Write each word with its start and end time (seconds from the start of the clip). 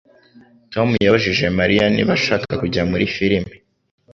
Tom 0.73 0.89
yabajije 1.05 1.45
Mariya 1.59 1.85
niba 1.95 2.11
ashaka 2.19 2.49
kujya 2.61 2.81
muri 2.91 3.05
firime. 3.15 3.53